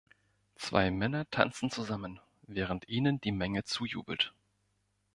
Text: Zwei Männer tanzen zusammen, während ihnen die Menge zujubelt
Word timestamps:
Zwei 0.55 0.89
Männer 0.89 1.29
tanzen 1.29 1.69
zusammen, 1.69 2.19
während 2.47 2.89
ihnen 2.89 3.21
die 3.21 3.31
Menge 3.31 3.65
zujubelt 3.65 4.33